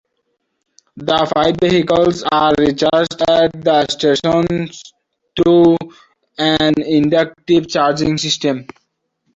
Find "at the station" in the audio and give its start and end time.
3.29-4.69